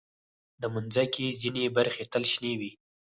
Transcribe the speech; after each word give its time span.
د 0.61 0.63
مځکې 0.73 1.25
ځینې 1.41 1.63
برخې 1.77 2.03
تل 2.11 2.23
شنې 2.33 2.53
وي. 2.59 2.71